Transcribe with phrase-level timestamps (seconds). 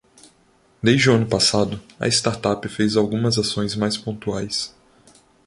[0.81, 4.73] Desde o ano passado a startup fez algumas ações mais pontuais